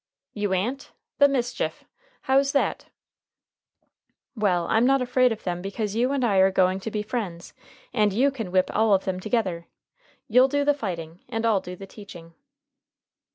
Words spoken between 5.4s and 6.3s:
them because you and